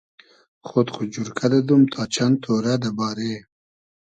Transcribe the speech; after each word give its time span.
خۉد 0.67 0.87
خو 0.93 1.01
جورکۂ 1.13 1.45
دئدوم 1.53 1.81
تا 1.93 2.01
چئند 2.13 2.35
تۉرۂ 2.43 2.73
دۂ 2.83 2.89
بارې 2.97 3.33